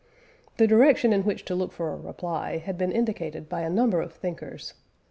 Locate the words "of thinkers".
4.01-4.73